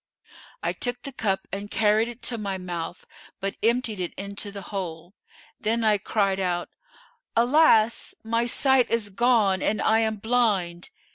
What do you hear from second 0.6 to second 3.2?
I took the cup and carried it to my mouth